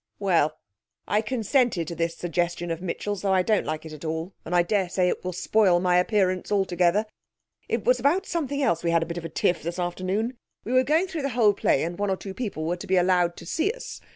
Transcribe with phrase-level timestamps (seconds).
[0.17, 0.57] 'Well,
[1.07, 4.55] I consented to this suggestion of Mitchell's, though I don't like it at all, and
[4.55, 7.05] I daresay it will spoil my appearance altogether.
[7.69, 10.37] It was about something else we had a bit of a tiff this afternoon.
[10.63, 12.97] We were going through the whole play, and one or two people were to be
[12.97, 14.01] allowed to see us.